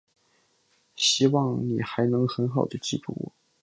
[0.95, 3.31] 希望你还能很好地记住我。